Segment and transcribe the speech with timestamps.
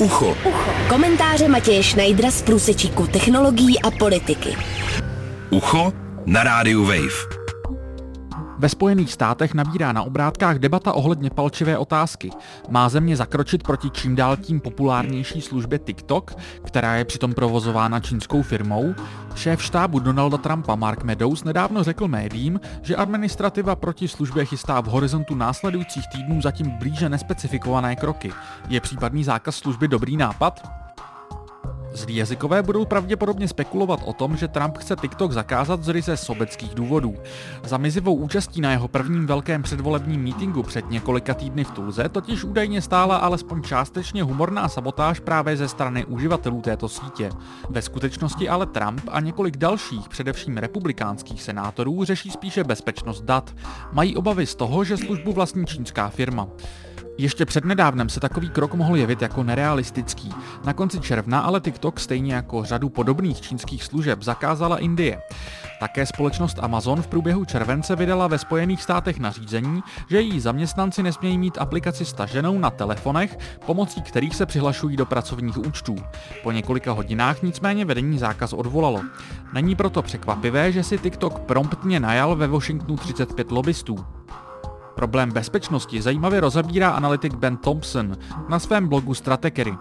[0.00, 0.36] Ucho.
[0.44, 0.70] Ucho.
[0.88, 4.56] Komentáře Matěje Schneidera z průsečíku technologií a politiky.
[5.50, 5.92] Ucho
[6.26, 7.35] na rádiu Wave.
[8.58, 12.30] Ve Spojených státech nabírá na obrátkách debata ohledně palčivé otázky.
[12.68, 18.42] Má země zakročit proti čím dál tím populárnější službě TikTok, která je přitom provozována čínskou
[18.42, 18.94] firmou?
[19.34, 24.86] Šéf štábu Donalda Trumpa Mark Meadows nedávno řekl médiím, že administrativa proti službě chystá v
[24.86, 28.32] horizontu následujících týdnů zatím blíže nespecifikované kroky.
[28.68, 30.85] Je případný zákaz služby dobrý nápad?
[31.96, 36.74] Zlí jazykové budou pravděpodobně spekulovat o tom, že Trump chce TikTok zakázat z ryze sobeckých
[36.74, 37.14] důvodů.
[37.64, 42.44] Za mizivou účastí na jeho prvním velkém předvolebním mítingu před několika týdny v Tulze totiž
[42.44, 47.30] údajně stála alespoň částečně humorná sabotáž právě ze strany uživatelů této sítě.
[47.70, 53.54] Ve skutečnosti ale Trump a několik dalších, především republikánských senátorů, řeší spíše bezpečnost dat.
[53.92, 56.48] Mají obavy z toho, že službu vlastní čínská firma.
[57.18, 60.30] Ještě přednedávnem se takový krok mohl jevit jako nerealistický.
[60.64, 65.22] Na konci června ale TikTok stejně jako řadu podobných čínských služeb zakázala Indie.
[65.80, 71.38] Také společnost Amazon v průběhu července vydala ve Spojených státech nařízení, že její zaměstnanci nesmějí
[71.38, 75.96] mít aplikaci staženou na telefonech, pomocí kterých se přihlašují do pracovních účtů.
[76.42, 79.02] Po několika hodinách nicméně vedení zákaz odvolalo.
[79.52, 84.15] Není proto překvapivé, že si TikTok promptně najal ve Washingtonu 35 lobbystů.
[84.96, 88.16] Problém bezpečnosti zajímavě rozebírá analytik Ben Thompson
[88.48, 89.74] na svém blogu Stratekery.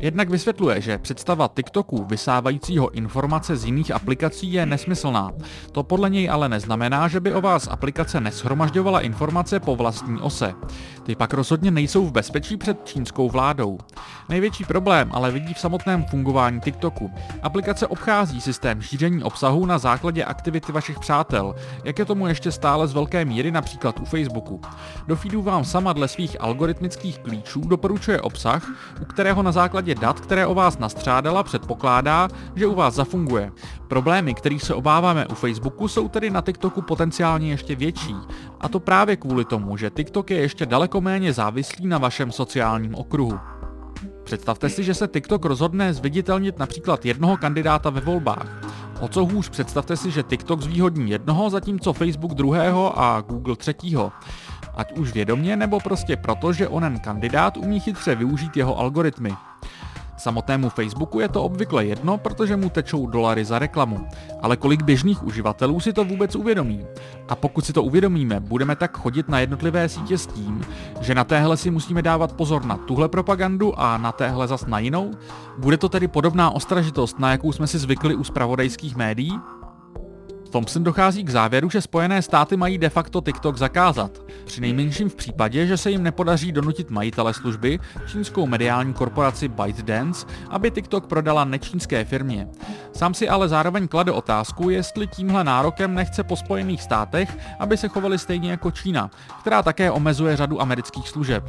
[0.00, 5.30] Jednak vysvětluje, že představa TikToku vysávajícího informace z jiných aplikací je nesmyslná.
[5.72, 10.54] To podle něj ale neznamená, že by o vás aplikace neshromažďovala informace po vlastní ose.
[11.02, 13.78] Ty pak rozhodně nejsou v bezpečí před čínskou vládou.
[14.28, 17.10] Největší problém ale vidí v samotném fungování TikToku.
[17.42, 22.88] Aplikace obchází systém šíření obsahu na základě aktivity vašich přátel, jak je tomu ještě stále
[22.88, 24.60] z velké míry například u Facebooku.
[25.06, 28.68] Do feedu vám sama dle svých algoritmických klíčů doporučuje obsah,
[29.00, 33.52] u kterého na základě základě dat, které o vás nastřádala, předpokládá, že u vás zafunguje.
[33.88, 38.14] Problémy, kterých se obáváme u Facebooku, jsou tedy na TikToku potenciálně ještě větší.
[38.60, 42.94] A to právě kvůli tomu, že TikTok je ještě daleko méně závislý na vašem sociálním
[42.94, 43.38] okruhu.
[44.24, 48.46] Představte si, že se TikTok rozhodne zviditelnit například jednoho kandidáta ve volbách.
[49.00, 54.12] O co hůř představte si, že TikTok zvýhodní jednoho, zatímco Facebook druhého a Google třetího.
[54.74, 59.34] Ať už vědomě nebo prostě proto, že onen kandidát umí chytře využít jeho algoritmy.
[60.22, 64.06] Samotnému Facebooku je to obvykle jedno, protože mu tečou dolary za reklamu.
[64.42, 66.86] Ale kolik běžných uživatelů si to vůbec uvědomí?
[67.28, 70.64] A pokud si to uvědomíme, budeme tak chodit na jednotlivé sítě s tím,
[71.00, 74.78] že na téhle si musíme dávat pozor na tuhle propagandu a na téhle zas na
[74.78, 75.10] jinou?
[75.58, 79.40] Bude to tedy podobná ostražitost, na jakou jsme si zvykli u spravodajských médií?
[80.52, 84.18] Thompson dochází k závěru, že Spojené státy mají de facto TikTok zakázat.
[84.44, 90.26] Při nejmenším v případě, že se jim nepodaří donutit majitele služby, čínskou mediální korporaci ByteDance,
[90.50, 92.48] aby TikTok prodala nečínské firmě.
[92.92, 97.88] Sám si ale zároveň klade otázku, jestli tímhle nárokem nechce po Spojených státech, aby se
[97.88, 99.10] chovali stejně jako Čína,
[99.40, 101.44] která také omezuje řadu amerických služeb.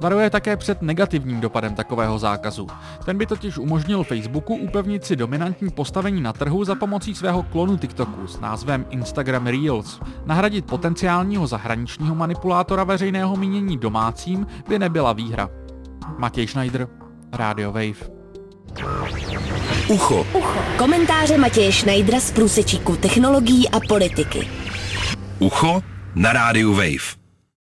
[0.00, 2.66] Varuje také před negativním dopadem takového zákazu.
[3.04, 7.76] Ten by totiž umožnil Facebooku upevnit si dominantní postavení na trhu za pomocí svého klonu
[7.76, 10.00] TikToku s názvem Instagram Reels.
[10.26, 15.48] Nahradit potenciálního zahraničního manipulátora veřejného mínění domácím by nebyla výhra.
[16.18, 16.88] Matěj Schneider,
[17.32, 18.18] Radio Wave.
[19.88, 20.26] Ucho.
[20.34, 20.58] Ucho.
[20.78, 24.48] Komentáře Matěje Schneidera z průsečíku technologií a politiky.
[25.38, 25.82] Ucho
[26.14, 27.27] na rádiu Wave.